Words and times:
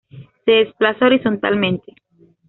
Se 0.45 0.51
desplaza 0.51 1.05
horizontalmente. 1.05 1.93